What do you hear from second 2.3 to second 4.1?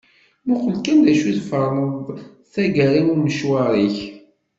d tagara i umecwar-ik.